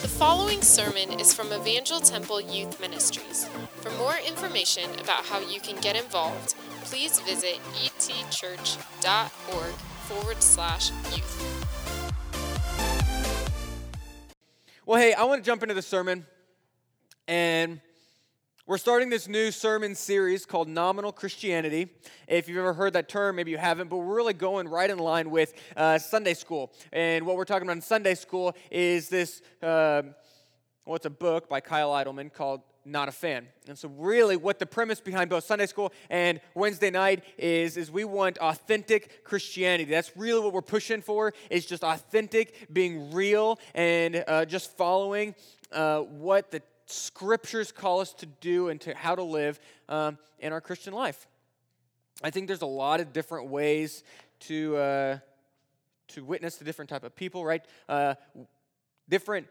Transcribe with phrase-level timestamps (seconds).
[0.00, 3.44] The following sermon is from Evangel Temple Youth Ministries.
[3.82, 9.74] For more information about how you can get involved, please visit etchurch.org
[10.08, 11.66] forward slash youth.
[14.86, 16.24] Well, hey, I want to jump into the sermon,
[17.28, 17.82] and
[18.70, 21.88] we're starting this new sermon series called Nominal Christianity.
[22.28, 25.00] If you've ever heard that term, maybe you haven't, but we're really going right in
[25.00, 26.72] line with uh, Sunday school.
[26.92, 30.02] And what we're talking about in Sunday school is this, uh,
[30.86, 33.48] well, a book by Kyle Idleman called Not a Fan.
[33.66, 37.90] And so, really, what the premise behind both Sunday school and Wednesday night is, is
[37.90, 39.90] we want authentic Christianity.
[39.90, 45.34] That's really what we're pushing for, is just authentic, being real, and uh, just following
[45.72, 49.58] uh, what the scriptures call us to do and to how to live
[49.88, 51.26] um, in our Christian life.
[52.22, 54.04] I think there's a lot of different ways
[54.40, 55.18] to uh,
[56.08, 57.64] to witness to different type of people, right?
[57.88, 58.14] Uh,
[59.08, 59.46] different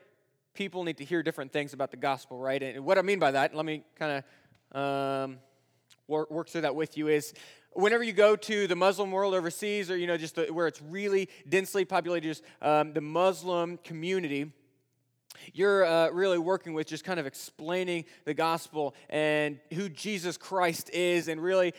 [0.54, 2.62] people need to hear different things about the gospel, right?
[2.62, 4.24] And what I mean by that, let me kind
[4.74, 5.40] of um,
[6.08, 7.34] work, work through that with you is
[7.74, 10.82] whenever you go to the Muslim world overseas, or you know, just the, where it's
[10.82, 14.52] really densely populated, just um, the Muslim community
[15.54, 20.90] you're uh, really working with just kind of explaining the gospel and who Jesus Christ
[20.94, 21.74] is and really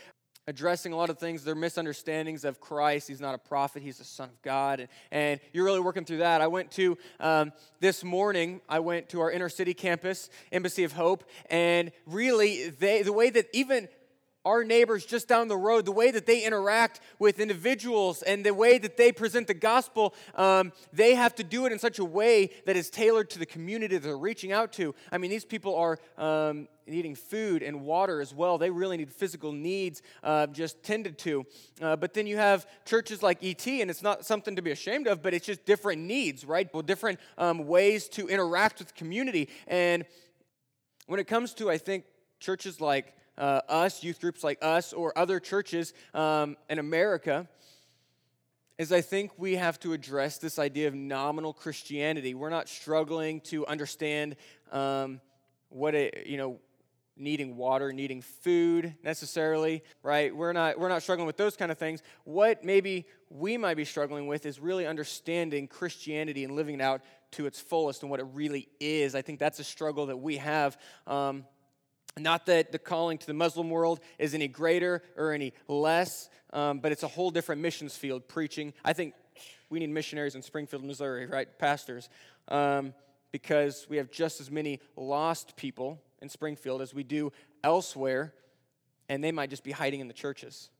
[0.47, 3.06] addressing a lot of things, their misunderstandings of Christ.
[3.08, 4.81] He's not a prophet, he's the Son of God.
[4.81, 6.41] And, and you're really working through that.
[6.41, 10.92] I went to, um, this morning, I went to our inner city campus, Embassy of
[10.92, 13.88] Hope, and really, they, the way that even
[14.44, 18.55] our neighbors just down the road, the way that they interact with individuals and the
[18.55, 22.05] way that they present the gospel, um, they have to do it in such a
[22.05, 24.94] way that is tailored to the community that they're reaching out to.
[25.12, 28.56] I mean, these people are um, needing food and water as well.
[28.56, 31.44] They really need physical needs uh, just tended to.
[31.82, 35.06] Uh, but then you have churches like ET, and it's not something to be ashamed
[35.06, 36.72] of, but it's just different needs, right?
[36.72, 39.50] Well, different um, ways to interact with community.
[39.66, 40.06] And
[41.06, 42.04] when it comes to, I think,
[42.41, 47.48] churches like uh, us, youth groups like us, or other churches um, in America,
[48.78, 52.34] is I think we have to address this idea of nominal Christianity.
[52.34, 54.37] We're not struggling to understand
[54.70, 55.20] um,
[55.70, 56.59] what it, you know,
[57.16, 60.34] needing water, needing food necessarily, right?
[60.34, 62.03] We're not we're not struggling with those kind of things.
[62.25, 67.03] What maybe we might be struggling with is really understanding Christianity and living it out
[67.32, 69.15] to its fullest and what it really is.
[69.15, 70.78] I think that's a struggle that we have.
[71.06, 71.44] Um,
[72.19, 76.81] not that the calling to the Muslim world is any greater or any less, um,
[76.81, 78.72] but it's a whole different missions field, preaching.
[78.84, 79.15] I think
[79.69, 81.47] we need missionaries in Springfield, Missouri, right?
[81.59, 82.09] Pastors.
[82.48, 82.94] Um,
[83.32, 87.32] because we have just as many lost people in Springfield as we do
[87.62, 88.34] elsewhere,
[89.09, 90.71] and they might just be hiding in the churches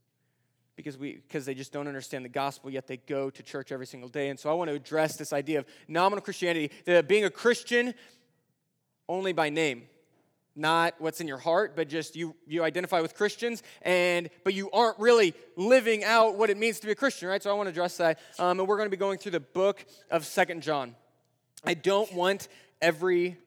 [0.77, 3.87] because we because they just don't understand the gospel yet they go to church every
[3.87, 6.71] single day and so i want to address this idea of nominal christianity
[7.07, 7.93] being a christian
[9.07, 9.83] only by name
[10.61, 14.71] not what's in your heart but just you you identify with christians and but you
[14.71, 17.43] aren't really living out what it means to be a christian right?
[17.43, 18.19] So i want to address that.
[18.39, 20.95] Um, and we're going to be going through the book of second john.
[21.65, 22.49] I don't want
[22.81, 23.39] every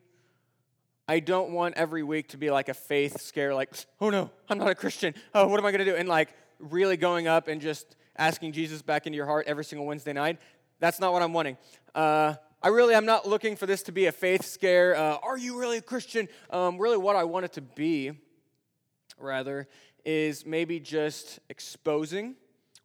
[1.07, 4.57] i don't want every week to be like a faith scare like oh no i'm
[4.57, 5.13] not a christian.
[5.34, 5.95] Oh what am i going to do?
[5.95, 9.85] And like really going up and just asking jesus back into your heart every single
[9.85, 10.40] wednesday night.
[10.80, 11.57] That's not what i'm wanting.
[11.94, 12.35] Uh,
[12.66, 14.96] I really am not looking for this to be a faith scare.
[14.96, 16.29] Uh, are you really a Christian?
[16.50, 18.13] Um, really, what I want it to be,
[19.19, 19.68] rather,
[20.06, 22.35] is maybe just exposing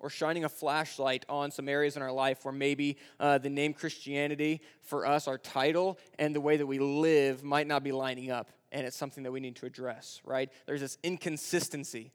[0.01, 3.73] or shining a flashlight on some areas in our life where maybe uh, the name
[3.73, 8.33] Christianity for us, our title, and the way that we live might not be lining
[8.33, 8.51] up.
[8.73, 10.51] And it's something that we need to address, right?
[10.67, 12.11] There's this inconsistency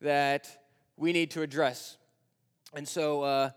[0.00, 0.64] that
[0.96, 1.96] we need to address.
[2.72, 3.50] And so, uh,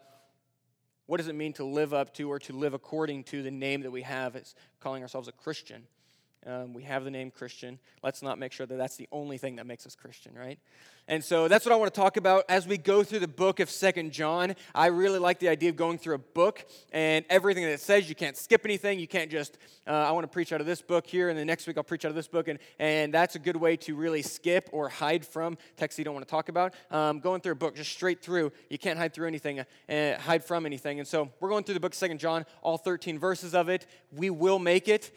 [1.05, 3.81] what does it mean to live up to or to live according to the name
[3.81, 5.87] that we have as calling ourselves a Christian?
[6.45, 7.79] Um, we have the name Christian.
[8.03, 10.59] Let's not make sure that that's the only thing that makes us Christian, right?
[11.07, 13.59] And so that's what I want to talk about as we go through the book
[13.59, 14.55] of Second John.
[14.73, 18.07] I really like the idea of going through a book and everything that it says.
[18.07, 18.99] You can't skip anything.
[18.99, 21.43] You can't just, uh, I want to preach out of this book here, and the
[21.43, 22.47] next week I'll preach out of this book.
[22.47, 26.13] And, and that's a good way to really skip or hide from texts you don't
[26.13, 26.73] want to talk about.
[26.89, 30.43] Um, going through a book just straight through, you can't hide through anything, uh, hide
[30.43, 30.99] from anything.
[30.99, 33.87] And so we're going through the book of Second John, all 13 verses of it.
[34.11, 35.11] We will make it.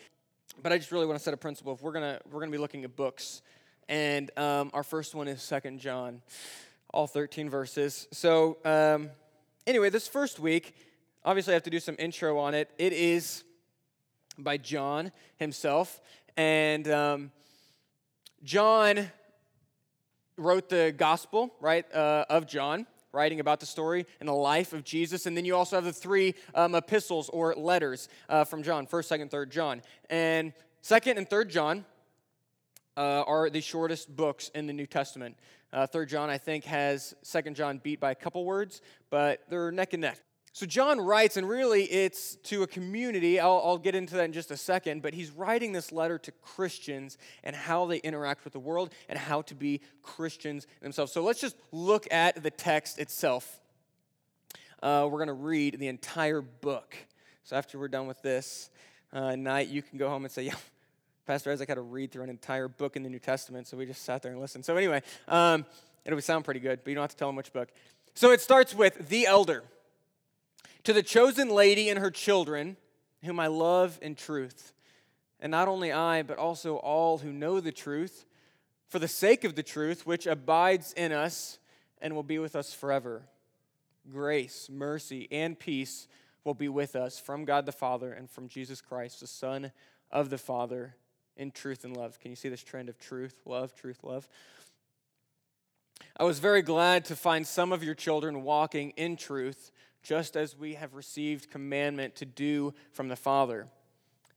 [0.62, 1.74] But I just really want to set a principle.
[1.74, 3.42] If we're gonna we're gonna be looking at books,
[3.88, 6.22] and um, our first one is Second John,
[6.92, 8.08] all 13 verses.
[8.10, 9.10] So um,
[9.66, 10.74] anyway, this first week,
[11.24, 12.70] obviously I have to do some intro on it.
[12.78, 13.44] It is
[14.38, 16.00] by John himself,
[16.36, 17.30] and um,
[18.42, 19.10] John
[20.38, 22.86] wrote the gospel right uh, of John
[23.16, 25.24] writing about the story and the life of Jesus.
[25.24, 29.18] And then you also have the three um, epistles or letters uh, from John 1st,
[29.18, 29.82] 2nd, 3rd John.
[30.10, 30.52] And
[30.82, 31.84] 2nd and 3rd John
[32.96, 35.36] uh, are the shortest books in the New Testament.
[35.72, 39.72] Uh, 3rd John, I think, has 2nd John beat by a couple words, but they're
[39.72, 40.20] neck and neck.
[40.56, 43.38] So John writes, and really it's to a community.
[43.38, 46.32] I'll, I'll, get into that in just a second, but he's writing this letter to
[46.32, 51.12] Christians and how they interact with the world and how to be Christians themselves.
[51.12, 53.60] So let's just look at the text itself.
[54.82, 56.96] Uh, we're going to read the entire book.
[57.44, 58.70] So after we're done with this
[59.12, 60.54] uh, night, you can go home and say, yeah,
[61.26, 63.84] Pastor Isaac had to read through an entire book in the New Testament, so we
[63.84, 64.64] just sat there and listened.
[64.64, 65.66] So anyway, um,
[66.06, 67.68] it'll sound pretty good, but you don't have to tell him which book.
[68.14, 69.62] So it starts with the elder.
[70.86, 72.76] To the chosen lady and her children,
[73.24, 74.72] whom I love in truth,
[75.40, 78.24] and not only I, but also all who know the truth,
[78.86, 81.58] for the sake of the truth, which abides in us
[82.00, 83.22] and will be with us forever.
[84.12, 86.06] Grace, mercy, and peace
[86.44, 89.72] will be with us from God the Father and from Jesus Christ, the Son
[90.12, 90.94] of the Father,
[91.36, 92.20] in truth and love.
[92.20, 94.28] Can you see this trend of truth, love, truth, love?
[96.16, 99.72] I was very glad to find some of your children walking in truth
[100.06, 103.66] just as we have received commandment to do from the Father.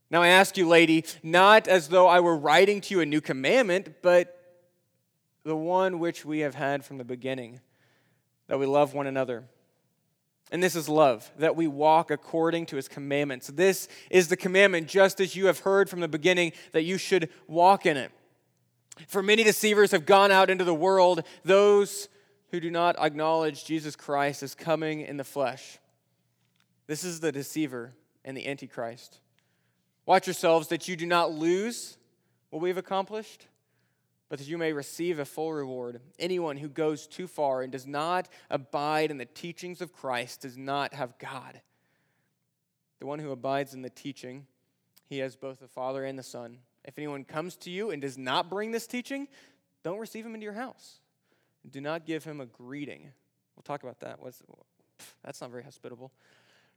[0.10, 3.22] Now I ask you, lady, not as though I were writing to you a new
[3.22, 4.36] commandment, but
[5.44, 7.60] the one which we have had from the beginning,
[8.48, 9.44] that we love one another.
[10.52, 13.46] And this is love, that we walk according to his commandments.
[13.46, 17.30] This is the commandment, just as you have heard from the beginning, that you should
[17.48, 18.12] walk in it.
[19.08, 22.10] For many deceivers have gone out into the world, those
[22.52, 25.78] who do not acknowledge Jesus Christ as coming in the flesh.
[26.88, 27.94] This is the deceiver
[28.26, 29.20] and the antichrist.
[30.06, 31.98] Watch yourselves that you do not lose
[32.50, 33.46] what we've accomplished,
[34.28, 36.02] but that you may receive a full reward.
[36.18, 40.58] Anyone who goes too far and does not abide in the teachings of Christ does
[40.58, 41.62] not have God.
[43.00, 44.48] The one who abides in the teaching,
[45.08, 46.58] he has both the Father and the Son.
[46.84, 49.28] If anyone comes to you and does not bring this teaching,
[49.84, 50.99] don't receive him into your house.
[51.72, 53.12] Do not give him a greeting.
[53.56, 54.22] We'll talk about that.
[54.22, 54.42] What's,
[55.24, 56.12] that's not very hospitable.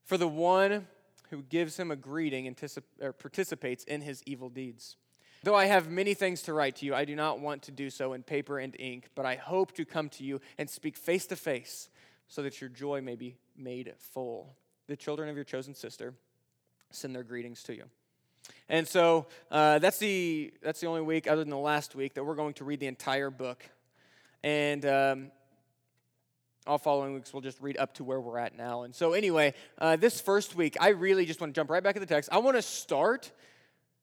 [0.04, 0.86] For the one
[1.30, 4.96] who gives him a greeting anticip- participates in his evil deeds.
[5.44, 7.90] Though I have many things to write to you, I do not want to do
[7.90, 11.26] so in paper and ink, but I hope to come to you and speak face
[11.26, 11.88] to face
[12.28, 14.54] so that your joy may be made full.
[14.86, 16.14] The children of your chosen sister
[16.90, 17.84] send their greetings to you.
[18.68, 22.24] And so uh, that's, the, that's the only week, other than the last week, that
[22.24, 23.64] we're going to read the entire book
[24.42, 25.30] and um,
[26.66, 28.82] all following weeks we'll just read up to where we're at now.
[28.82, 31.96] And so, anyway, uh, this first week, I really just want to jump right back
[31.96, 32.30] at the text.
[32.32, 33.32] I want to start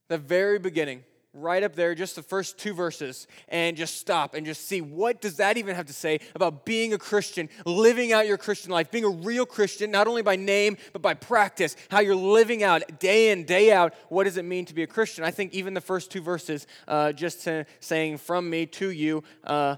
[0.07, 1.03] the very beginning,
[1.33, 5.21] right up there, just the first two verses, and just stop and just see what
[5.21, 8.89] does that even have to say about being a Christian, living out your Christian life,
[8.89, 13.00] being a real Christian, not only by name but by practice, how you're living out
[13.00, 13.94] day in day out.
[14.09, 15.24] What does it mean to be a Christian?
[15.24, 17.47] I think even the first two verses, uh, just
[17.80, 19.24] saying from me to you.
[19.44, 19.77] Uh,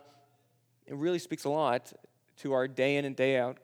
[0.92, 1.94] it really speaks a lot
[2.40, 3.58] to our day in and day out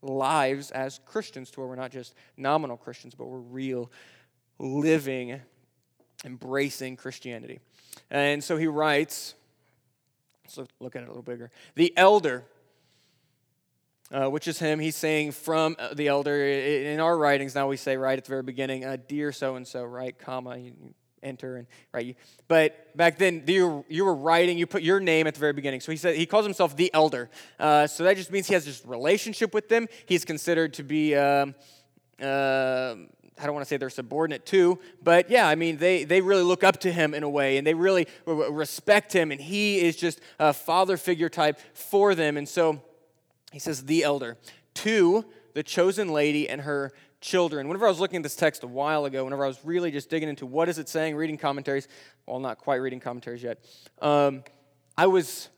[0.00, 3.90] lives as Christians, to where we're not just nominal Christians, but we're real,
[4.60, 5.40] living,
[6.24, 7.58] embracing Christianity.
[8.10, 9.34] And so he writes,
[10.56, 11.50] let's look at it a little bigger.
[11.74, 12.44] The elder,
[14.12, 16.44] uh, which is him, he's saying from uh, the elder.
[16.46, 19.66] In our writings, now we say right at the very beginning, uh, dear so and
[19.66, 20.58] so, right, comma.
[20.58, 20.74] You,
[21.22, 22.16] enter and right
[22.48, 25.80] but back then you, you were writing you put your name at the very beginning
[25.80, 28.64] so he said he calls himself the elder uh, so that just means he has
[28.64, 31.54] this relationship with them he's considered to be um,
[32.20, 32.94] uh,
[33.38, 36.42] I don't want to say they're subordinate to, but yeah, I mean, they, they really
[36.42, 39.96] look up to him in a way and they really respect him, and he is
[39.96, 42.36] just a father figure type for them.
[42.36, 42.80] And so
[43.50, 44.36] he says, the elder.
[44.74, 45.24] To
[45.54, 47.66] the chosen lady and her children.
[47.68, 50.10] Whenever I was looking at this text a while ago, whenever I was really just
[50.10, 51.88] digging into what is it saying, reading commentaries,
[52.26, 53.64] well, not quite reading commentaries yet,
[54.02, 54.44] um,
[54.98, 55.48] I was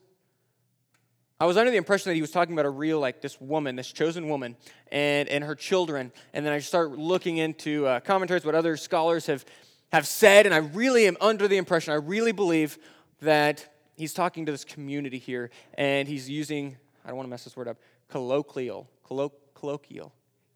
[1.37, 3.75] I was under the impression that he was talking about a real, like this woman,
[3.75, 4.55] this chosen woman,
[4.89, 6.13] and, and her children.
[6.33, 9.43] And then I start looking into uh, commentaries, what other scholars have,
[9.91, 12.77] have said, and I really am under the impression, I really believe
[13.19, 13.67] that
[13.97, 17.57] he's talking to this community here, and he's using, I don't want to mess this
[17.57, 20.13] word up, colloquial, collo- colloquial,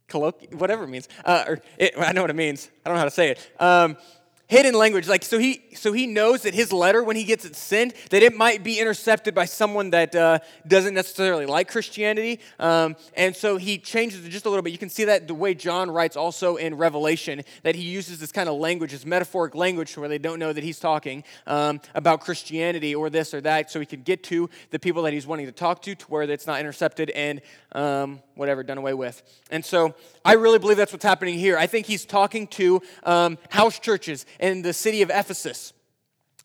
[0.09, 1.07] colloquial, whatever it means.
[1.23, 2.69] Uh, or it, I know what it means.
[2.85, 3.51] I don't know how to say it.
[3.59, 3.97] Um,
[4.49, 5.07] hidden language.
[5.07, 8.23] Like so he so he knows that his letter when he gets it sent that
[8.23, 12.39] it might be intercepted by someone that uh, doesn't necessarily like christianity.
[12.59, 14.71] Um, and so he changes it just a little bit.
[14.71, 18.31] You can see that the way john writes also in revelation that he uses this
[18.31, 22.21] kind of language this metaphoric language where they don't know that he's talking um, about
[22.21, 23.69] christianity or this or that.
[23.69, 26.23] So he can get to the people that he's wanting to talk to to where
[26.23, 27.41] it's not intercepted and
[27.73, 29.21] um, whatever done away with.
[29.51, 29.93] And so
[30.25, 31.57] i really believe that's what's happening here.
[31.57, 35.73] I think he's talking to um, house churches in the city of Ephesus.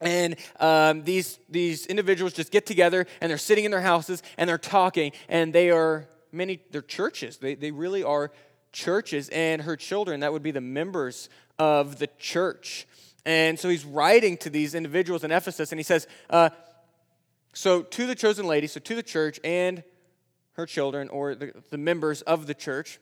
[0.00, 4.48] And um, these, these individuals just get together and they're sitting in their houses and
[4.48, 7.38] they're talking, and they are many, they're churches.
[7.38, 8.32] They, they really are
[8.72, 9.28] churches.
[9.30, 12.86] And her children, that would be the members of the church.
[13.24, 16.50] And so he's writing to these individuals in Ephesus, and he says, uh,
[17.54, 19.82] So to the chosen lady, so to the church and
[20.52, 23.00] her children, or the, the members of the church,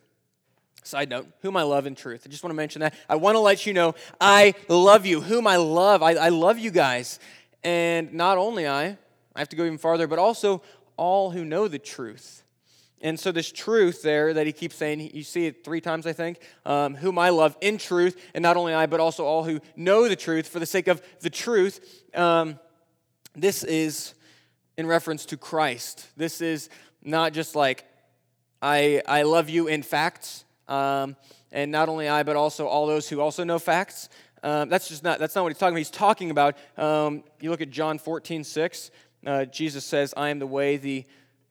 [0.84, 2.24] Side note, whom I love in truth.
[2.26, 2.94] I just want to mention that.
[3.08, 6.02] I want to let you know I love you, whom I love.
[6.02, 7.20] I, I love you guys.
[7.62, 8.98] And not only I,
[9.34, 10.62] I have to go even farther, but also
[10.96, 12.42] all who know the truth.
[13.00, 16.12] And so, this truth there that he keeps saying, you see it three times, I
[16.12, 19.60] think, um, whom I love in truth, and not only I, but also all who
[19.74, 22.04] know the truth for the sake of the truth.
[22.14, 22.60] Um,
[23.34, 24.14] this is
[24.76, 26.06] in reference to Christ.
[26.16, 26.68] This is
[27.02, 27.84] not just like,
[28.60, 30.44] I, I love you in facts.
[30.72, 31.16] Um,
[31.52, 34.08] and not only I, but also all those who also know facts.
[34.42, 35.78] Um, that's just not, that's not what he's talking about.
[35.78, 38.90] He's talking about, um, you look at John 14, 6,
[39.26, 41.04] uh, Jesus says, I am the way, the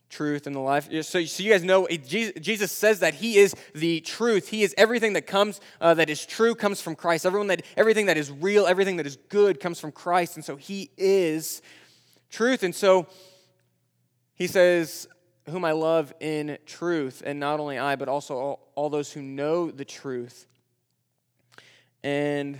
[0.09, 0.89] truth, and the life.
[1.05, 4.49] So, so you guys know, Jesus says that he is the truth.
[4.49, 7.25] He is everything that comes, uh, that is true, comes from Christ.
[7.25, 10.35] Everyone that, everything that is real, everything that is good comes from Christ.
[10.35, 11.61] And so he is
[12.29, 12.63] truth.
[12.63, 13.07] And so
[14.33, 15.07] he says,
[15.49, 19.21] whom I love in truth, and not only I, but also all, all those who
[19.21, 20.47] know the truth.
[22.03, 22.59] And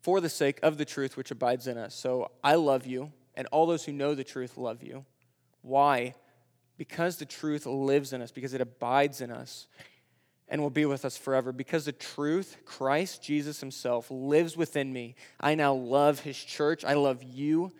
[0.00, 1.94] for the sake of the truth which abides in us.
[1.94, 5.04] So I love you, and all those who know the truth love you.
[5.62, 6.14] Why?
[6.76, 9.66] Because the truth lives in us, because it abides in us
[10.48, 11.52] and will be with us forever.
[11.52, 15.16] Because the truth, Christ Jesus Himself, lives within me.
[15.40, 16.84] I now love His church.
[16.84, 17.72] I love you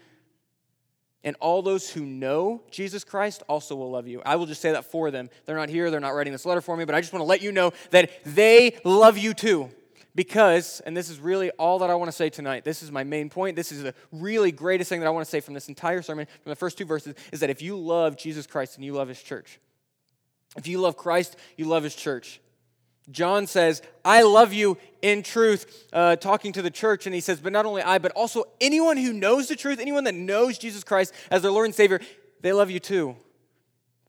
[1.26, 4.22] and all those who know Jesus Christ also will love you.
[4.24, 5.28] I will just say that for them.
[5.44, 7.26] They're not here, they're not writing this letter for me, but I just want to
[7.26, 9.68] let you know that they love you too.
[10.14, 13.04] Because, and this is really all that I want to say tonight, this is my
[13.04, 13.56] main point.
[13.56, 16.26] This is the really greatest thing that I want to say from this entire sermon,
[16.42, 19.08] from the first two verses, is that if you love Jesus Christ and you love
[19.08, 19.58] his church,
[20.56, 22.40] if you love Christ, you love his church.
[23.10, 27.06] John says, I love you in truth, uh, talking to the church.
[27.06, 30.04] And he says, but not only I, but also anyone who knows the truth, anyone
[30.04, 32.00] that knows Jesus Christ as their Lord and Savior,
[32.40, 33.16] they love you too.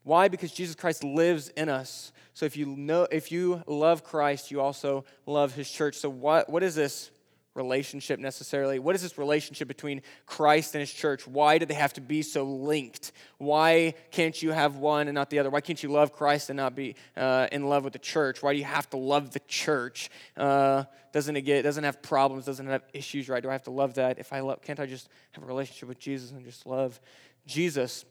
[0.04, 0.28] Why?
[0.28, 2.12] Because Jesus Christ lives in us.
[2.34, 5.96] So if you know, if you love Christ, you also love his church.
[5.96, 7.12] So what, what is this
[7.58, 8.80] relationship necessarily.
[8.80, 11.28] What is this relationship between Christ and his church?
[11.28, 13.12] Why do they have to be so linked?
[13.40, 15.50] Why can't you have one and not the other?
[15.50, 18.42] Why can't you love Christ and not be uh, in love with the church?
[18.42, 20.10] Why do you have to love the church?
[20.38, 22.46] Uh, doesn't it get doesn't have problems?
[22.46, 23.28] Doesn't have issues?
[23.28, 23.42] Right?
[23.42, 24.20] Do I have to love that?
[24.20, 27.00] If I love, can't I just have a relationship with Jesus and just love
[27.46, 28.06] Jesus?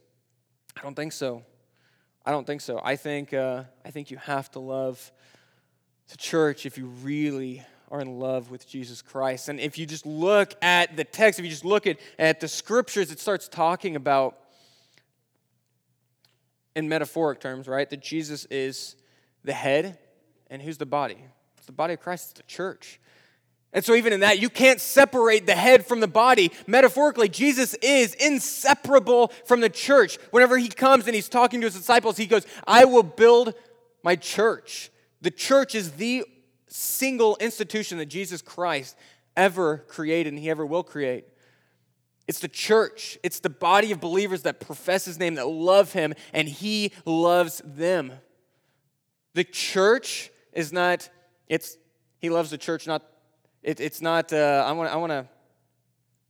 [0.77, 1.43] I don't think so.
[2.25, 2.81] I don't think so.
[2.83, 5.13] I think uh, I think you have to love
[6.09, 9.49] the church if you really are in love with Jesus Christ.
[9.49, 12.49] And if you just look at the text, if you just look at, at the
[12.49, 14.37] scriptures, it starts talking about,
[16.75, 18.97] in metaphoric terms, right, that Jesus is
[19.45, 19.99] the head
[20.51, 21.19] and who's the body?
[21.57, 23.01] It's the body of Christ, it's the church.
[23.73, 26.51] And so, even in that, you can't separate the head from the body.
[26.67, 30.19] Metaphorically, Jesus is inseparable from the church.
[30.31, 33.55] Whenever he comes and he's talking to his disciples, he goes, I will build
[34.03, 34.91] my church.
[35.21, 36.25] The church is the
[36.77, 38.97] single institution that Jesus Christ
[39.37, 41.25] ever created and he ever will create.
[42.29, 46.13] It's the church, it's the body of believers that profess his name, that love him,
[46.33, 48.13] and he loves them.
[49.35, 51.09] The church is not,
[51.49, 51.79] it's,
[52.19, 53.03] he loves the church, not,
[53.63, 55.27] it, it's not, uh, I want I want to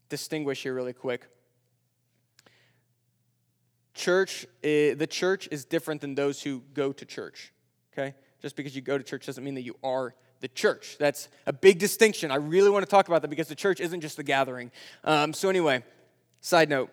[0.08, 1.26] distinguish here really quick.
[3.94, 7.52] Church, uh, the church is different than those who go to church,
[7.92, 8.14] okay?
[8.42, 10.96] Just because you go to church doesn't mean that you are the church.
[10.98, 12.30] That's a big distinction.
[12.30, 14.70] I really want to talk about that because the church isn't just the gathering.
[15.04, 15.82] Um, so, anyway,
[16.40, 16.90] side note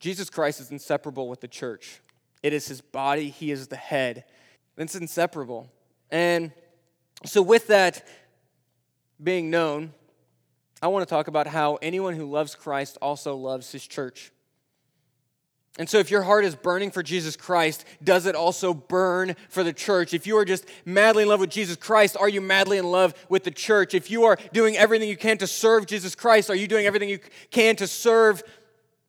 [0.00, 2.00] Jesus Christ is inseparable with the church,
[2.42, 4.24] it is his body, he is the head.
[4.76, 5.70] It's inseparable.
[6.10, 6.52] And
[7.26, 8.06] so, with that
[9.22, 9.92] being known,
[10.82, 14.32] I want to talk about how anyone who loves Christ also loves his church.
[15.78, 19.62] And so, if your heart is burning for Jesus Christ, does it also burn for
[19.62, 20.12] the church?
[20.12, 23.14] If you are just madly in love with Jesus Christ, are you madly in love
[23.28, 23.94] with the church?
[23.94, 27.08] If you are doing everything you can to serve Jesus Christ, are you doing everything
[27.08, 28.42] you can to serve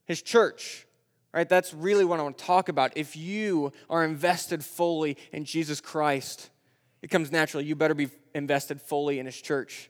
[0.06, 0.86] his church?
[1.34, 1.50] Right?
[1.50, 2.96] That's really what I want to talk about.
[2.96, 6.52] If you are invested fully in Jesus Christ,
[7.02, 7.66] it comes naturally.
[7.66, 9.90] You better be invested fully in his church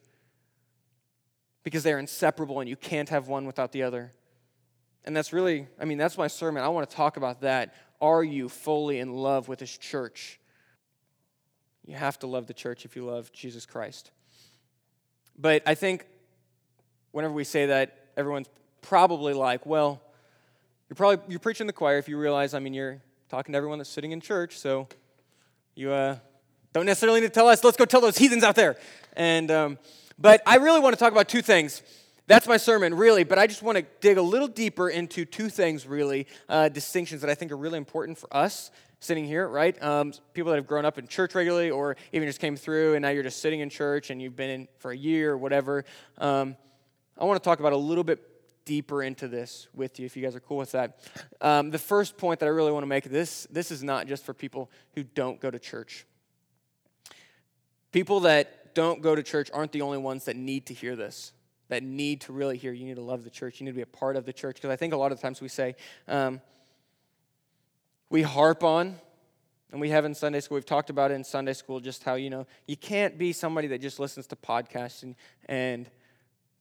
[1.63, 4.13] because they're inseparable and you can't have one without the other.
[5.03, 6.63] And that's really, I mean, that's my sermon.
[6.63, 7.73] I want to talk about that.
[7.99, 10.39] Are you fully in love with His church?
[11.85, 14.11] You have to love the church if you love Jesus Christ.
[15.37, 16.05] But I think
[17.11, 18.47] whenever we say that, everyone's
[18.81, 20.01] probably like, well,
[20.89, 23.77] you're probably you're preaching the choir if you realize, I mean, you're talking to everyone
[23.77, 24.87] that's sitting in church, so
[25.73, 26.17] you uh,
[26.73, 27.63] don't necessarily need to tell us.
[27.63, 28.75] Let's go tell those heathens out there.
[29.13, 29.77] And um,
[30.19, 31.81] but I really want to talk about two things.
[32.31, 35.49] That's my sermon, really, but I just want to dig a little deeper into two
[35.49, 38.71] things, really, uh, distinctions that I think are really important for us
[39.01, 39.75] sitting here, right?
[39.83, 43.01] Um, people that have grown up in church regularly or even just came through and
[43.01, 45.83] now you're just sitting in church and you've been in for a year or whatever.
[46.19, 46.55] Um,
[47.19, 48.21] I want to talk about a little bit
[48.63, 51.01] deeper into this with you if you guys are cool with that.
[51.41, 54.23] Um, the first point that I really want to make this this is not just
[54.23, 56.05] for people who don't go to church.
[57.91, 61.33] People that don't go to church aren't the only ones that need to hear this
[61.71, 62.73] that need to really hear.
[62.73, 63.61] You need to love the church.
[63.61, 64.55] You need to be a part of the church.
[64.55, 65.75] Because I think a lot of times we say,
[66.05, 66.41] um,
[68.09, 68.97] we harp on,
[69.71, 72.15] and we have in Sunday school, we've talked about it in Sunday school, just how,
[72.15, 75.89] you know, you can't be somebody that just listens to podcasts and, and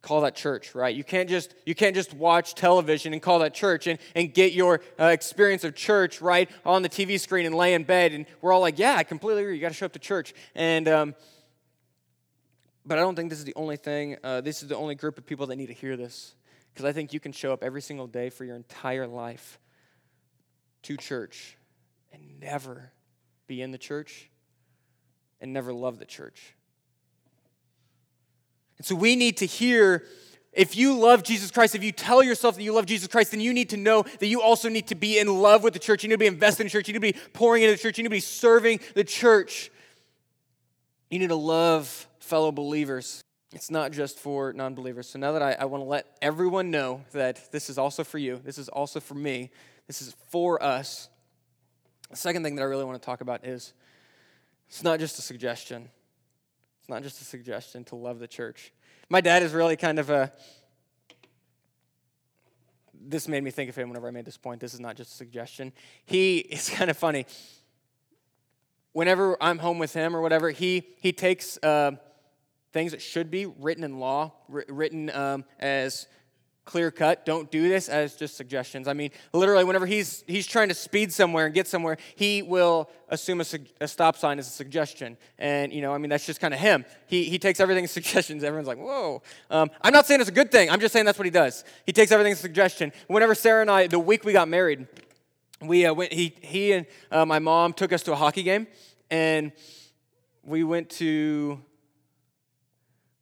[0.03, 3.53] call that church right you can't just you can't just watch television and call that
[3.53, 7.55] church and, and get your uh, experience of church right on the tv screen and
[7.55, 9.85] lay in bed and we're all like yeah i completely agree you got to show
[9.85, 11.15] up to church and um,
[12.85, 15.19] but I don't think this is the only thing, uh, this is the only group
[15.19, 16.35] of people that need to hear this.
[16.73, 19.59] Because I think you can show up every single day for your entire life
[20.83, 21.57] to church
[22.13, 22.93] and never
[23.47, 24.31] be in the church
[25.41, 26.55] and never love the church.
[28.79, 30.05] And so we need to hear
[30.53, 33.41] if you love Jesus Christ, if you tell yourself that you love Jesus Christ, then
[33.41, 36.03] you need to know that you also need to be in love with the church.
[36.03, 36.89] You need to be invested in the church.
[36.89, 37.99] You need to be pouring into the church.
[37.99, 39.71] You need to be serving the church.
[41.09, 43.23] You need to love fellow believers.
[43.53, 45.09] It's not just for non believers.
[45.09, 48.19] So now that I, I want to let everyone know that this is also for
[48.19, 49.51] you, this is also for me,
[49.87, 51.09] this is for us.
[52.11, 53.73] The second thing that I really want to talk about is
[54.69, 55.89] it's not just a suggestion.
[56.81, 58.73] It's not just a suggestion to love the church.
[59.09, 60.33] My dad is really kind of a.
[63.03, 64.61] This made me think of him whenever I made this point.
[64.61, 65.73] This is not just a suggestion.
[66.05, 67.27] He is kind of funny.
[68.93, 71.59] Whenever I'm home with him or whatever, he he takes.
[71.59, 71.93] Uh,
[72.73, 76.07] things that should be written in law, written um, as
[76.71, 77.27] clear cut.
[77.27, 78.87] Don't do this as just suggestions.
[78.87, 82.89] I mean, literally, whenever he's he's trying to speed somewhere and get somewhere, he will
[83.09, 83.45] assume a,
[83.81, 85.17] a stop sign as a suggestion.
[85.39, 86.85] And you know, I mean, that's just kind of him.
[87.07, 88.45] He he takes everything as suggestions.
[88.45, 89.23] Everyone's like, whoa.
[89.51, 90.71] Um, I'm not saying it's a good thing.
[90.71, 91.65] I'm just saying that's what he does.
[91.87, 92.93] He takes everything as a suggestion.
[93.09, 94.87] Whenever Sarah and I, the week we got married,
[95.61, 96.13] we uh, went.
[96.13, 98.69] He he and uh, my mom took us to a hockey game,
[99.11, 99.51] and
[100.45, 101.61] we went to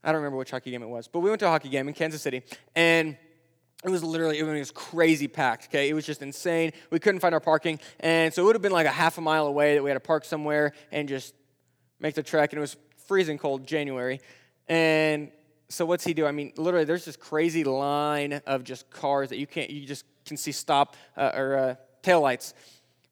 [0.02, 1.88] I don't remember which hockey game it was, but we went to a hockey game
[1.88, 2.42] in Kansas City,
[2.74, 3.16] and
[3.84, 5.66] it was literally it was crazy packed.
[5.66, 6.72] Okay, it was just insane.
[6.90, 9.20] We couldn't find our parking, and so it would have been like a half a
[9.20, 11.34] mile away that we had to park somewhere and just
[12.00, 12.52] make the trek.
[12.52, 14.20] And it was freezing cold January,
[14.68, 15.30] and
[15.68, 16.26] so what's he do?
[16.26, 20.04] I mean, literally, there's this crazy line of just cars that you can't you just
[20.24, 22.54] can see stop uh, or uh, tail lights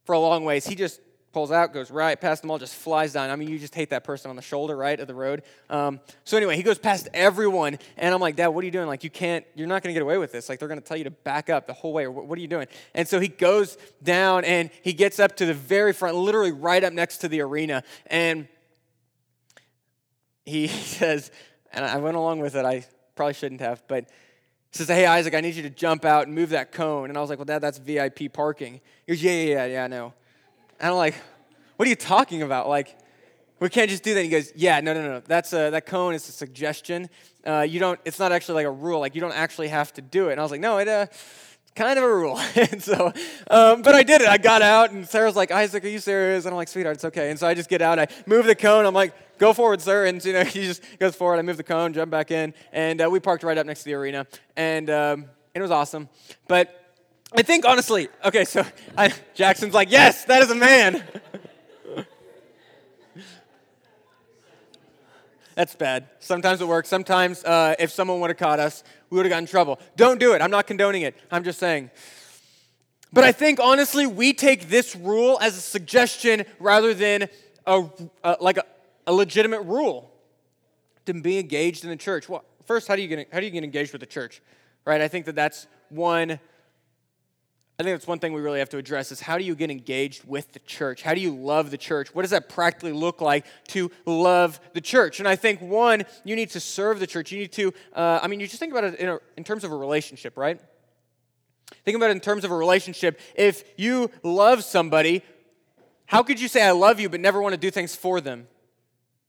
[0.05, 0.66] for a long ways.
[0.66, 1.01] He just
[1.37, 3.29] pulls out, goes right past them all, just flies down.
[3.29, 5.42] I mean, you just hate that person on the shoulder, right, of the road.
[5.68, 8.87] Um, so anyway, he goes past everyone, and I'm like, Dad, what are you doing?
[8.87, 10.49] Like, you can't, you're not going to get away with this.
[10.49, 12.40] Like, they're going to tell you to back up the whole way, or what, are
[12.40, 12.68] you doing?
[12.94, 16.83] And so he goes down, and he gets up to the very front, literally right
[16.83, 18.49] up next to the arena, and
[20.46, 20.68] he
[20.99, 21.31] says,
[21.70, 22.64] and I went along with it.
[22.64, 24.05] I probably shouldn't have, but
[24.72, 27.11] he says, Hey, Isaac, I need you to jump out and move that cone.
[27.11, 28.81] And I was like, Well, Dad, that's VIP parking.
[29.07, 30.14] He goes, Yeah, yeah, yeah, yeah, I know.
[30.81, 31.15] And I'm like,
[31.77, 32.69] what are you talking about?
[32.69, 32.97] Like,
[33.61, 34.23] we can't just do that.
[34.23, 35.21] He goes, yeah, no, no, no.
[35.21, 37.09] That's a, that cone is a suggestion.
[37.47, 39.01] Uh, you don't, it's not actually like a rule.
[39.01, 40.33] Like, you don't actually have to do it.
[40.33, 41.07] And I was like, no, it, uh,
[41.77, 42.39] kind of a rule.
[42.57, 43.12] and so,
[43.51, 44.29] um, but I did it.
[44.29, 46.45] I got out, and Sarah's like, Isaac, are you serious?
[46.45, 47.31] And I'm like, sweetheart, it's okay.
[47.31, 47.99] And so I just get out.
[47.99, 48.85] I move the cone.
[48.85, 50.07] I'm like, go forward, sir.
[50.07, 51.39] And you know, he just goes forward.
[51.39, 53.85] I move the cone, jump back in, and uh, we parked right up next to
[53.87, 56.09] the arena, and um, it was awesome.
[56.49, 56.86] But
[57.37, 58.64] I think honestly, okay, so
[58.96, 61.05] I, Jackson's like, yes, that is a man.
[65.55, 66.09] That's bad.
[66.18, 66.88] Sometimes it works.
[66.88, 69.79] Sometimes uh, if someone would have caught us, we would have gotten in trouble.
[69.96, 70.42] Don't do it.
[70.42, 71.14] I'm not condoning it.
[71.31, 71.90] I'm just saying.
[73.12, 77.29] But I think honestly, we take this rule as a suggestion rather than
[77.66, 77.85] a,
[78.22, 78.64] a like a,
[79.07, 80.12] a, legitimate rule
[81.07, 82.29] to be engaged in the church.
[82.29, 84.42] Well, first, how do you get how do you get engaged with the church,
[84.85, 85.01] right?
[85.01, 86.38] I think that that's one
[87.79, 89.71] I think that's one thing we really have to address is how do you get
[89.71, 91.03] engaged with the church?
[91.03, 92.15] How do you love the church?
[92.15, 95.19] What does that practically look like to love the church?
[95.19, 97.33] And I think one, you need to serve the church.
[97.33, 99.62] You need to, uh, I mean, you just think about it in, a, in terms
[99.62, 100.59] of a relationship, right?
[101.85, 103.21] Think about it in terms of a relationship.
[103.35, 105.23] If you love somebody,
[106.07, 108.49] how could you say, I love you, but never want to do things for them?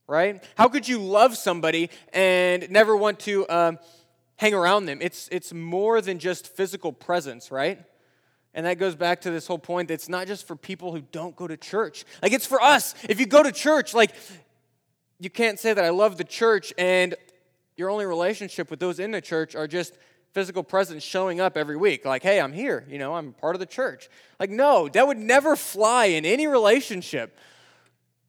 [0.06, 0.42] Right?
[0.56, 3.78] How could you love somebody and never want to um,
[4.36, 5.00] hang around them?
[5.02, 7.84] It's, it's more than just physical presence, right?
[8.54, 11.02] And that goes back to this whole point that it's not just for people who
[11.12, 12.04] don't go to church.
[12.22, 12.94] Like, it's for us.
[13.08, 14.14] If you go to church, like,
[15.20, 17.14] you can't say that I love the church and
[17.76, 19.96] your only relationship with those in the church are just
[20.32, 22.04] physical presence showing up every week.
[22.04, 22.84] Like, hey, I'm here.
[22.88, 24.08] You know, I'm part of the church.
[24.38, 27.36] Like, no, that would never fly in any relationship.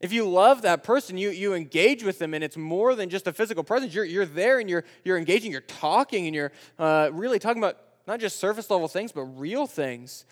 [0.00, 3.26] If you love that person, you, you engage with them, and it's more than just
[3.26, 3.94] a physical presence.
[3.94, 7.76] You're, you're there and you're, you're engaging, you're talking, and you're uh, really talking about
[8.06, 10.24] not just surface level things, but real things.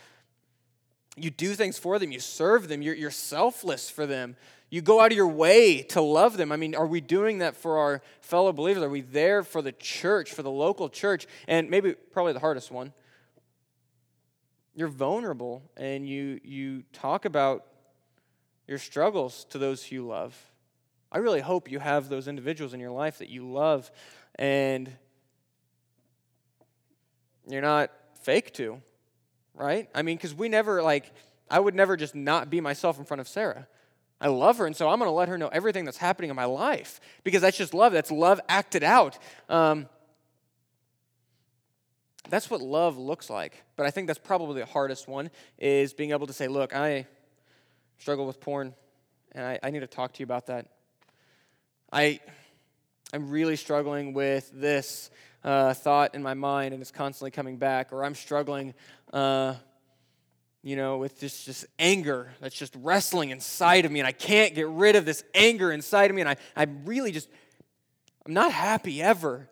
[1.17, 4.37] You do things for them, you serve them, you're, you're selfless for them.
[4.71, 6.53] You go out of your way to love them.
[6.53, 8.83] I mean, are we doing that for our fellow believers?
[8.83, 11.27] Are we there for the church, for the local church?
[11.47, 12.93] And maybe, probably the hardest one,
[14.75, 17.65] you're vulnerable and you, you talk about
[18.67, 20.37] your struggles to those who you love.
[21.11, 23.91] I really hope you have those individuals in your life that you love
[24.35, 24.93] and
[27.49, 27.91] you're not
[28.23, 28.81] fake to,
[29.55, 29.89] right?
[29.95, 31.13] I mean, because we never, like,
[31.51, 33.67] I would never just not be myself in front of Sarah.
[34.21, 36.37] I love her, and so I'm going to let her know everything that's happening in
[36.37, 37.93] my life because that's just love.
[37.93, 39.19] That's love acted out.
[39.49, 39.89] Um,
[42.29, 43.63] that's what love looks like.
[43.77, 47.07] But I think that's probably the hardest one is being able to say, look, I
[47.99, 48.75] struggle with porn,
[49.33, 50.67] and I, I need to talk to you about that.
[51.93, 52.21] I,
[53.13, 55.11] I'm really struggling with this
[55.45, 58.75] uh, thought in my mind and it's constantly coming back, or I'm struggling,
[59.13, 59.55] uh,
[60.63, 64.55] you know, with this just anger that's just wrestling inside of me, and I can't
[64.55, 67.29] get rid of this anger inside of me, and I, I'm really just,
[68.27, 69.49] I'm not happy ever.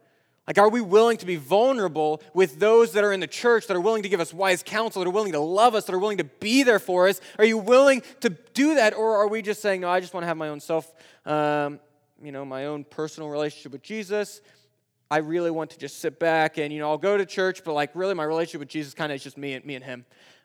[0.47, 3.77] Like, are we willing to be vulnerable with those that are in the church that
[3.77, 5.99] are willing to give us wise counsel, that are willing to love us, that are
[5.99, 7.21] willing to be there for us?
[7.39, 10.23] Are you willing to do that, or are we just saying, no, I just want
[10.23, 10.93] to have my own self,
[11.25, 11.81] um,
[12.23, 14.41] you know, my own personal relationship with Jesus?
[15.11, 17.75] I really want to just sit back and, you know, I'll go to church, but
[17.75, 20.05] like really my relationship with Jesus kind of is just me and, me and him.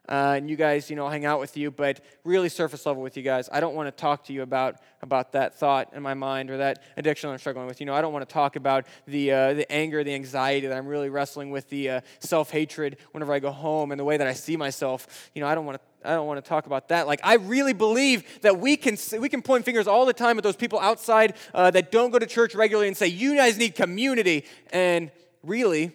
[0.10, 3.16] Uh, and you guys, you know, hang out with you, but really surface level with
[3.16, 3.48] you guys.
[3.52, 6.58] I don't want to talk to you about, about that thought in my mind or
[6.58, 7.80] that addiction I'm struggling with.
[7.80, 10.76] You know, I don't want to talk about the, uh, the anger, the anxiety that
[10.76, 14.18] I'm really wrestling with, the uh, self hatred whenever I go home and the way
[14.18, 15.30] that I see myself.
[15.36, 17.06] You know, I don't want to I don't want to talk about that.
[17.06, 20.44] Like, I really believe that we can, we can point fingers all the time at
[20.44, 23.76] those people outside uh, that don't go to church regularly and say, you guys need
[23.76, 24.46] community.
[24.74, 25.12] And
[25.44, 25.92] really,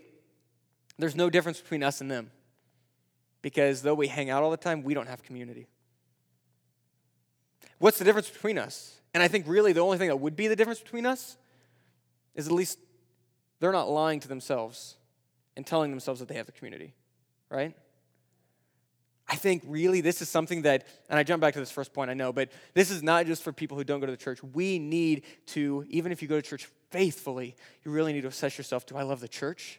[0.97, 2.31] there's no difference between us and them.
[3.47, 5.69] Because though we hang out all the time, we don't have community.
[7.79, 8.99] What's the difference between us?
[9.15, 11.37] And I think really the only thing that would be the difference between us
[12.35, 12.81] is at least
[13.61, 14.97] they're not lying to themselves
[15.57, 16.93] and telling themselves that they have the community,
[17.49, 17.73] right?
[19.29, 22.11] I think really this is something that, and I jump back to this first point,
[22.11, 24.43] I know, but this is not just for people who don't go to the church.
[24.43, 25.23] We need
[25.55, 27.55] to, even if you go to church faithfully,
[27.85, 29.79] you really need to assess yourself do I love the church?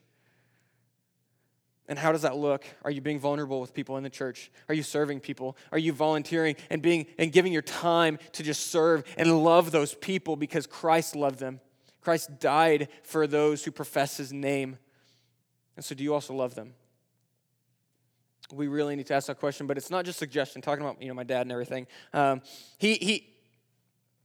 [1.87, 2.65] And how does that look?
[2.83, 4.51] Are you being vulnerable with people in the church?
[4.67, 5.55] Are you serving people?
[5.71, 9.93] Are you volunteering and being and giving your time to just serve and love those
[9.93, 11.61] people because Christ loved them?
[12.01, 14.77] Christ died for those who profess his name.
[15.75, 16.73] And so do you also love them?
[18.53, 19.67] we really need to ask that question.
[19.67, 20.61] But it's not just suggestion.
[20.61, 21.87] Talking about you know my dad and everything.
[22.13, 22.41] Um,
[22.77, 23.33] he he.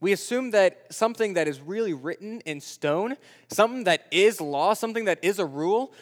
[0.00, 3.16] We assume that something that is really written in stone,
[3.48, 5.92] something that is law, something that is a rule,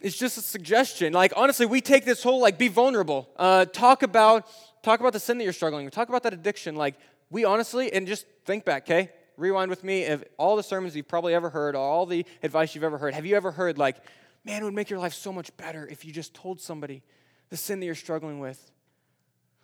[0.00, 1.12] is just a suggestion.
[1.12, 4.46] Like honestly, we take this whole like be vulnerable, uh, talk about
[4.82, 6.76] talk about the sin that you're struggling with, talk about that addiction.
[6.76, 6.96] Like
[7.30, 9.10] we honestly, and just think back, okay?
[9.36, 12.84] Rewind with me of all the sermons you've probably ever heard, all the advice you've
[12.84, 13.14] ever heard.
[13.14, 13.96] Have you ever heard like
[14.44, 17.02] Man, it would make your life so much better if you just told somebody
[17.50, 18.70] the sin that you're struggling with.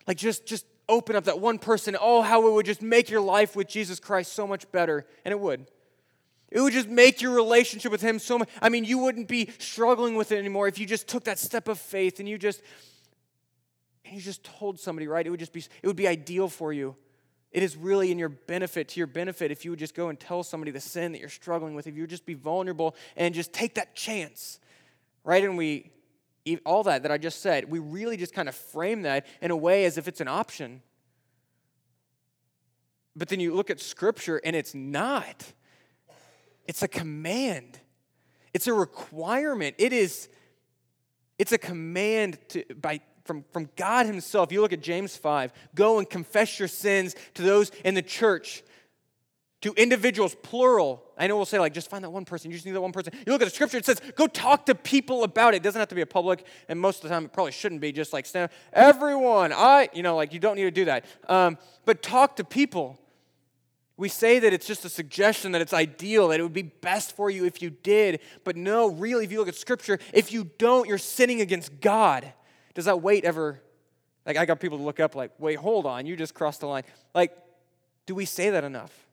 [0.05, 1.97] Like just just open up that one person.
[1.99, 5.05] Oh, how it would just make your life with Jesus Christ so much better.
[5.25, 5.67] And it would.
[6.49, 8.49] It would just make your relationship with him so much.
[8.61, 11.67] I mean, you wouldn't be struggling with it anymore if you just took that step
[11.67, 12.61] of faith and you just
[14.05, 15.27] and you just told somebody, right?
[15.27, 16.95] It would just be it would be ideal for you.
[17.51, 20.19] It is really in your benefit, to your benefit, if you would just go and
[20.19, 23.33] tell somebody the sin that you're struggling with, if you would just be vulnerable and
[23.33, 24.59] just take that chance
[25.27, 25.43] right?
[25.43, 25.91] And we
[26.65, 29.57] all that that I just said, we really just kind of frame that in a
[29.57, 30.81] way as if it's an option.
[33.15, 35.51] But then you look at Scripture and it's not.
[36.67, 37.79] It's a command.
[38.53, 39.75] It's a requirement.
[39.77, 40.29] It is
[41.39, 44.51] it's a command to, by, from, from God Himself.
[44.51, 48.63] You look at James 5 go and confess your sins to those in the church,
[49.61, 51.03] to individuals, plural.
[51.17, 52.51] I know we'll say, like, just find that one person.
[52.51, 53.13] You just need that one person.
[53.25, 55.57] You look at the scripture, it says, go talk to people about it.
[55.57, 57.81] It doesn't have to be a public, and most of the time it probably shouldn't
[57.81, 61.05] be just like, stand, everyone, I, you know, like, you don't need to do that.
[61.27, 62.99] Um, but talk to people.
[63.97, 67.15] We say that it's just a suggestion, that it's ideal, that it would be best
[67.15, 68.19] for you if you did.
[68.43, 72.31] But no, really, if you look at Scripture, if you don't, you're sinning against God.
[72.75, 73.59] Does that weight ever,
[74.23, 76.67] like, I got people to look up, like, wait, hold on, you just crossed the
[76.67, 76.83] line.
[77.15, 77.35] Like,
[78.05, 79.06] do we say that enough?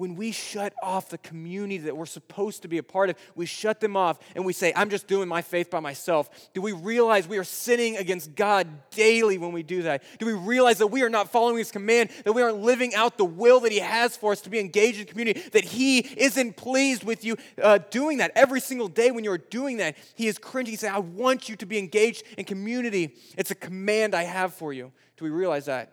[0.00, 3.44] When we shut off the community that we're supposed to be a part of, we
[3.44, 6.50] shut them off and we say, I'm just doing my faith by myself.
[6.54, 10.02] Do we realize we are sinning against God daily when we do that?
[10.18, 13.18] Do we realize that we are not following His command, that we aren't living out
[13.18, 16.56] the will that He has for us to be engaged in community, that He isn't
[16.56, 19.98] pleased with you uh, doing that every single day when you're doing that?
[20.14, 23.16] He is cringing, saying, I want you to be engaged in community.
[23.36, 24.92] It's a command I have for you.
[25.18, 25.92] Do we realize that?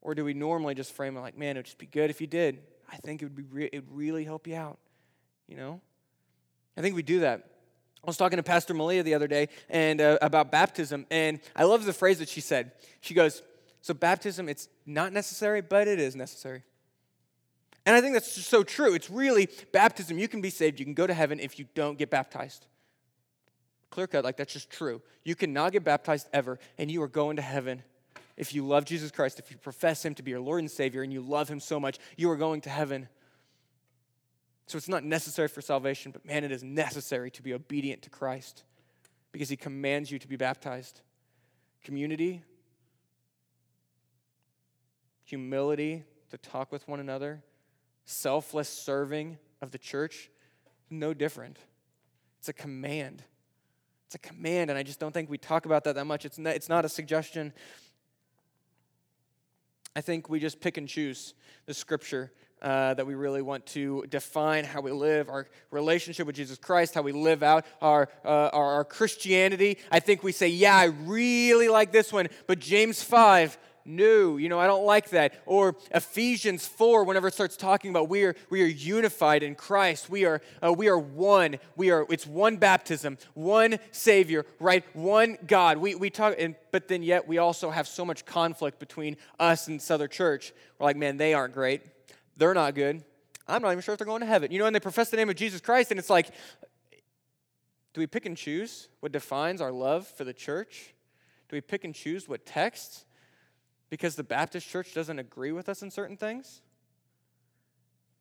[0.00, 2.20] Or do we normally just frame it like, man, it would just be good if
[2.20, 2.58] you did?
[2.92, 4.78] I think it would, be re- it really help you out,
[5.48, 5.80] you know?
[6.76, 7.48] I think we do that.
[8.04, 11.64] I was talking to Pastor Malia the other day and uh, about baptism, and I
[11.64, 12.72] love the phrase that she said.
[13.00, 13.42] She goes,
[13.80, 16.64] "So baptism, it's not necessary, but it is necessary."
[17.86, 18.94] And I think that's just so true.
[18.94, 20.18] It's really baptism.
[20.18, 20.80] You can be saved.
[20.80, 22.66] You can go to heaven if you don't get baptized.
[23.90, 25.00] Clear cut, like that's just true.
[25.22, 27.82] You cannot get baptized ever, and you are going to heaven
[28.36, 31.02] if you love Jesus Christ, if you profess Him to be your Lord and Savior,
[31.02, 33.08] and you love Him so much, you are going to heaven.
[34.66, 38.10] So it's not necessary for salvation, but man, it is necessary to be obedient to
[38.10, 38.64] Christ
[39.32, 41.00] because He commands you to be baptized.
[41.84, 42.42] Community,
[45.24, 47.42] humility to talk with one another,
[48.04, 50.30] selfless serving of the church,
[50.90, 51.58] no different.
[52.38, 53.22] It's a command.
[54.06, 56.24] It's a command, and I just don't think we talk about that that much.
[56.24, 57.52] It's not, it's not a suggestion,
[59.94, 61.34] I think we just pick and choose
[61.66, 66.36] the scripture uh, that we really want to define how we live our relationship with
[66.36, 69.78] Jesus Christ, how we live out our, uh, our, our Christianity.
[69.90, 74.48] I think we say, yeah, I really like this one, but James 5 no, you
[74.48, 75.34] know, I don't like that.
[75.46, 80.08] Or Ephesians 4, whenever it starts talking about we are, we are unified in Christ,
[80.08, 84.84] we are, uh, we are one, we are, it's one baptism, one Savior, right?
[84.94, 85.78] One God.
[85.78, 89.68] We, we talk, and, but then yet we also have so much conflict between us
[89.68, 90.52] and other church.
[90.78, 91.82] We're like, man, they aren't great.
[92.36, 93.02] They're not good.
[93.48, 94.52] I'm not even sure if they're going to heaven.
[94.52, 96.28] You know, and they profess the name of Jesus Christ, and it's like,
[97.92, 100.94] do we pick and choose what defines our love for the church?
[101.48, 103.04] Do we pick and choose what texts?
[103.92, 106.62] Because the Baptist church doesn't agree with us in certain things?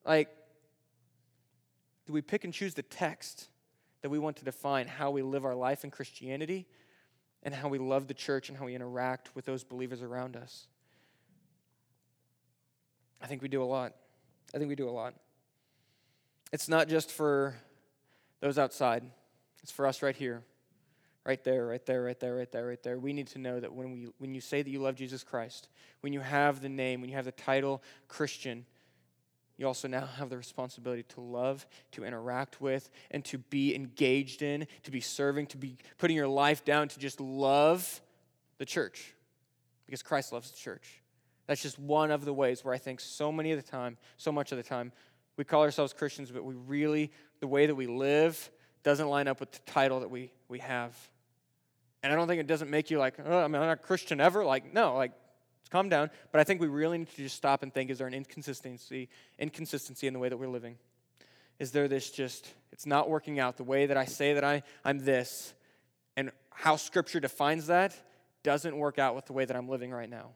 [0.04, 0.28] Like,
[2.06, 3.48] do we pick and choose the text
[4.02, 6.68] that we want to define how we live our life in Christianity
[7.42, 10.68] and how we love the church and how we interact with those believers around us?
[13.22, 13.94] I think we do a lot.
[14.54, 15.14] I think we do a lot.
[16.52, 17.56] It's not just for
[18.42, 19.06] those outside,
[19.64, 20.44] it's for us right here.
[21.24, 22.98] Right there, right there, right there, right there, right there.
[22.98, 25.70] We need to know that when, we, when you say that you love Jesus Christ,
[26.00, 28.66] when you have the name, when you have the title Christian,
[29.58, 34.42] you also now have the responsibility to love, to interact with, and to be engaged
[34.42, 38.02] in, to be serving, to be putting your life down to just love
[38.58, 39.14] the church
[39.86, 41.02] because Christ loves the church.
[41.46, 44.32] That's just one of the ways where I think so many of the time, so
[44.32, 44.92] much of the time,
[45.38, 48.50] we call ourselves Christians, but we really, the way that we live,
[48.84, 50.98] doesn't line up with the title that we, we have.
[52.04, 54.20] And I don't think it doesn't make you like, oh, I am not a Christian
[54.20, 54.44] ever.
[54.44, 55.12] Like, no, like,
[55.70, 56.10] calm down.
[56.32, 59.10] But I think we really need to just stop and think is there an inconsistency,
[59.40, 60.78] inconsistency in the way that we're living?
[61.60, 64.64] Is there this just, it's not working out the way that I say that I,
[64.84, 65.54] I'm this,
[66.18, 67.96] and how Scripture defines that
[68.44, 70.32] doesn't work out with the way that I'm living right now?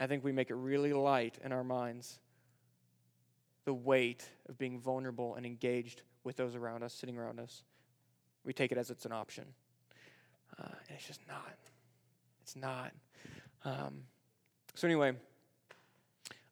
[0.00, 2.18] I think we make it really light in our minds
[3.64, 7.64] the weight of being vulnerable and engaged with those around us, sitting around us.
[8.44, 9.44] We take it as it's an option.
[10.58, 11.56] Uh, and it's just not.
[12.42, 12.92] It's not.
[13.64, 14.02] Um,
[14.74, 15.12] so, anyway,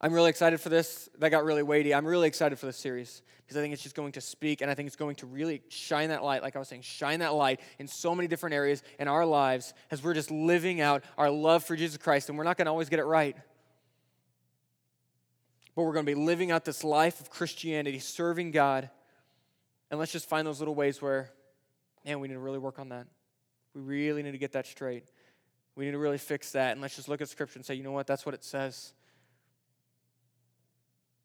[0.00, 1.08] I'm really excited for this.
[1.18, 1.94] That got really weighty.
[1.94, 4.70] I'm really excited for this series because I think it's just going to speak and
[4.70, 7.34] I think it's going to really shine that light, like I was saying, shine that
[7.34, 11.30] light in so many different areas in our lives as we're just living out our
[11.30, 12.28] love for Jesus Christ.
[12.28, 13.36] And we're not going to always get it right.
[15.74, 18.90] But we're going to be living out this life of Christianity, serving God.
[19.90, 21.30] And let's just find those little ways where
[22.04, 23.06] man, we need to really work on that.
[23.74, 25.04] We really need to get that straight.
[25.76, 26.72] We need to really fix that.
[26.72, 28.06] And let's just look at Scripture and say, you know what?
[28.06, 28.92] That's what it says.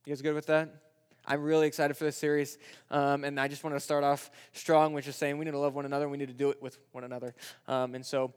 [0.06, 0.82] You guys good with that?
[1.26, 2.58] I'm really excited for this series.
[2.90, 5.60] Um, and I just want to start off strong, which is saying we need to
[5.60, 6.10] love one another.
[6.10, 7.36] We need to do it with one another.
[7.68, 8.34] Um, and so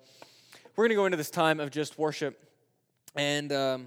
[0.77, 2.43] we're going to go into this time of just worship
[3.15, 3.87] and um,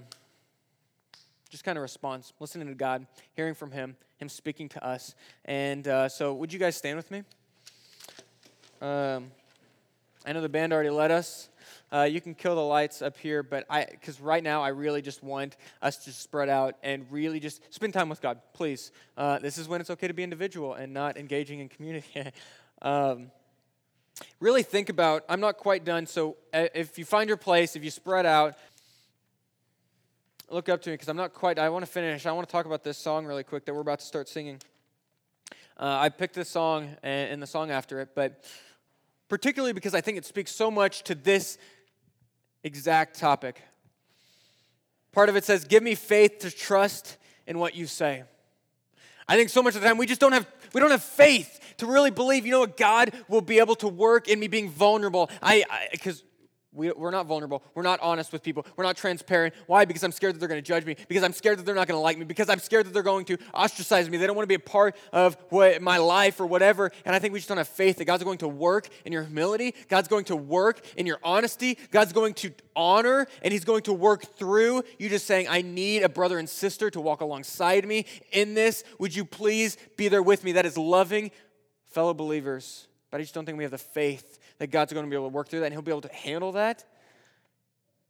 [1.48, 5.14] just kind of response, listening to God, hearing from Him, Him speaking to us.
[5.44, 7.22] And uh, so, would you guys stand with me?
[10.26, 11.48] I know the band already led us.
[11.92, 15.00] Uh, you can kill the lights up here, but I, because right now I really
[15.00, 18.90] just want us to spread out and really just spend time with God, please.
[19.16, 22.24] Uh, this is when it's okay to be individual and not engaging in community.
[22.82, 23.30] um,
[24.40, 27.84] really think about, I'm not quite done, so uh, if you find your place, if
[27.84, 28.56] you spread out,
[30.50, 32.26] look up to me because I'm not quite, I want to finish.
[32.26, 34.60] I want to talk about this song really quick that we're about to start singing.
[35.78, 38.44] Uh, I picked this song and, and the song after it, but
[39.28, 41.58] particularly because I think it speaks so much to this
[42.62, 43.62] exact topic.
[45.12, 48.24] Part of it says, Give me faith to trust in what you say.
[49.28, 51.74] I think so much of the time we just don't have we don't have faith
[51.78, 54.70] to really believe, you know what, God will be able to work in me being
[54.70, 55.30] vulnerable.
[55.42, 56.22] I because
[56.76, 57.62] we, are not vulnerable.
[57.74, 58.66] We're not honest with people.
[58.76, 59.54] We're not transparent.
[59.66, 59.84] Why?
[59.84, 60.96] Because I'm scared that they're going to judge me.
[61.08, 62.24] Because I'm scared that they're not going to like me.
[62.24, 64.18] Because I'm scared that they're going to ostracize me.
[64.18, 66.92] They don't want to be a part of what, my life or whatever.
[67.04, 69.24] And I think we just don't have faith that God's going to work in your
[69.24, 69.74] humility.
[69.88, 71.78] God's going to work in your honesty.
[71.90, 76.02] God's going to honor and He's going to work through you just saying, I need
[76.02, 78.84] a brother and sister to walk alongside me in this.
[78.98, 80.52] Would you please be there with me?
[80.52, 81.30] That is loving
[81.86, 82.86] fellow believers.
[83.10, 85.28] But I just don't think we have the faith that God's going to be able
[85.28, 86.84] to work through that and He'll be able to handle that.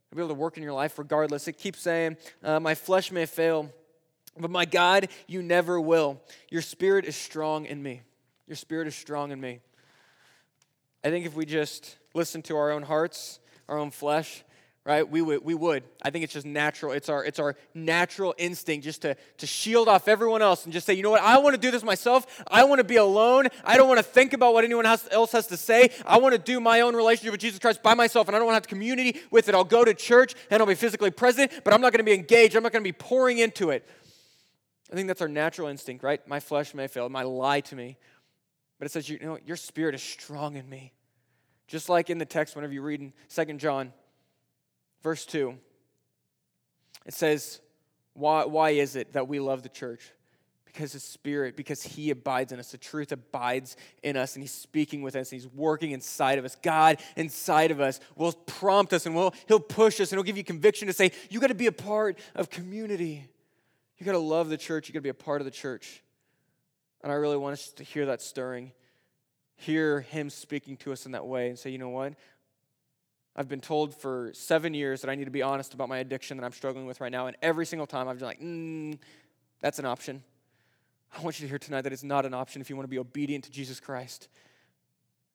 [0.09, 1.47] He'll be able to work in your life regardless.
[1.47, 3.71] It keeps saying, uh, My flesh may fail,
[4.37, 6.21] but my God, you never will.
[6.49, 8.01] Your spirit is strong in me.
[8.47, 9.59] Your spirit is strong in me.
[11.03, 14.43] I think if we just listen to our own hearts, our own flesh,
[14.87, 15.07] right?
[15.07, 15.83] We would, we would.
[16.01, 16.93] I think it's just natural.
[16.93, 20.85] It's our, it's our natural instinct just to, to shield off everyone else and just
[20.85, 21.21] say, you know what?
[21.21, 22.41] I want to do this myself.
[22.47, 23.47] I want to be alone.
[23.65, 25.89] I don't want to think about what anyone else has to say.
[26.05, 28.45] I want to do my own relationship with Jesus Christ by myself, and I don't
[28.45, 29.55] want to have community with it.
[29.55, 32.13] I'll go to church and I'll be physically present, but I'm not going to be
[32.13, 32.55] engaged.
[32.55, 33.85] I'm not going to be pouring into it.
[34.89, 36.25] I think that's our natural instinct, right?
[36.29, 37.97] My flesh may fail, it might lie to me.
[38.79, 40.93] But it says, you know, your spirit is strong in me.
[41.67, 43.91] Just like in the text, whenever you read in 2 John,
[45.01, 45.57] Verse 2,
[47.05, 47.61] it says,
[48.17, 50.11] why, why is it that we love the church?
[50.65, 52.71] Because the Spirit, because He abides in us.
[52.71, 56.45] The truth abides in us, and He's speaking with us, and He's working inside of
[56.45, 56.55] us.
[56.55, 60.37] God inside of us will prompt us, and will, He'll push us, and He'll give
[60.37, 63.23] you conviction to say, You got to be a part of community.
[63.97, 64.87] You got to love the church.
[64.87, 66.03] You got to be a part of the church.
[67.03, 68.71] And I really want us to hear that stirring,
[69.55, 72.13] hear Him speaking to us in that way, and say, You know what?
[73.37, 76.37] I've been told for seven years that I need to be honest about my addiction
[76.37, 77.27] that I'm struggling with right now.
[77.27, 78.97] And every single time I've been like, mm,
[79.61, 80.23] that's an option.
[81.15, 82.89] I want you to hear tonight that it's not an option if you want to
[82.89, 84.27] be obedient to Jesus Christ.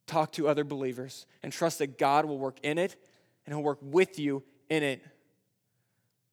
[0.09, 2.97] Talk to other believers and trust that God will work in it
[3.47, 5.01] and He'll work with you in it.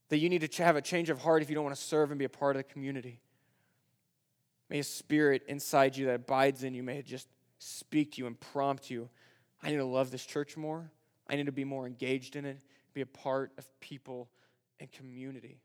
[0.10, 2.10] That you need to have a change of heart if you don't want to serve
[2.10, 3.19] and be a part of the community.
[4.71, 7.27] May a spirit inside you that abides in you may just
[7.60, 9.08] speak to you and prompt you.
[9.62, 10.89] I need to love this church more.
[11.30, 12.60] I need to be more engaged in it,
[12.94, 14.30] be a part of people
[14.80, 15.62] and community.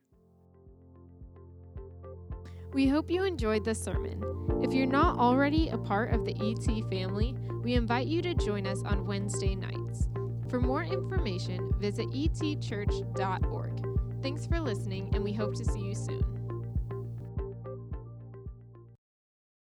[2.72, 4.22] We hope you enjoyed this sermon.
[4.62, 8.66] If you're not already a part of the ET family, we invite you to join
[8.66, 10.09] us on Wednesday nights.
[10.48, 13.87] For more information, visit etchurch.org.
[14.22, 16.43] Thanks for listening, and we hope to see you soon.